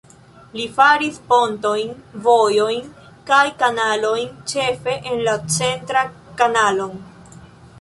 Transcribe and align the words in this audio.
Li 0.59 0.63
faris 0.77 1.19
pontojn, 1.33 1.91
vojojn 2.27 2.81
kaj 3.29 3.43
kanalojn, 3.61 4.27
ĉefe 4.53 4.97
la 5.29 5.37
centran 5.59 6.11
kanalon. 6.43 6.99